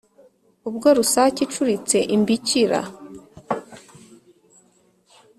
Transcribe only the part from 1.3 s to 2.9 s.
icuritse imbikira